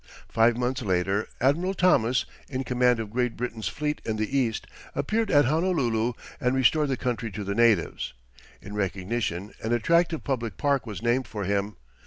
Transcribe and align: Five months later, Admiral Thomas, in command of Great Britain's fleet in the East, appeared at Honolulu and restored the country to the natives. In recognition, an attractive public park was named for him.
Five 0.27 0.57
months 0.57 0.81
later, 0.81 1.27
Admiral 1.39 1.75
Thomas, 1.75 2.25
in 2.49 2.63
command 2.63 2.99
of 2.99 3.11
Great 3.11 3.37
Britain's 3.37 3.67
fleet 3.67 4.01
in 4.03 4.15
the 4.15 4.35
East, 4.35 4.65
appeared 4.95 5.29
at 5.29 5.45
Honolulu 5.45 6.13
and 6.39 6.55
restored 6.55 6.89
the 6.89 6.97
country 6.97 7.29
to 7.29 7.43
the 7.43 7.53
natives. 7.53 8.13
In 8.63 8.73
recognition, 8.73 9.53
an 9.61 9.73
attractive 9.73 10.23
public 10.23 10.57
park 10.57 10.87
was 10.87 11.03
named 11.03 11.27
for 11.27 11.43
him. 11.43 11.75